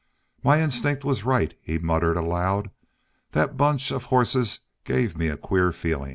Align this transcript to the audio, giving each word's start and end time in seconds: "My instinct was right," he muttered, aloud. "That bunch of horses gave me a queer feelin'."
"My 0.43 0.63
instinct 0.63 1.05
was 1.05 1.23
right," 1.25 1.53
he 1.61 1.77
muttered, 1.77 2.17
aloud. 2.17 2.71
"That 3.33 3.55
bunch 3.55 3.91
of 3.91 4.05
horses 4.05 4.61
gave 4.83 5.15
me 5.15 5.27
a 5.27 5.37
queer 5.37 5.71
feelin'." 5.71 6.09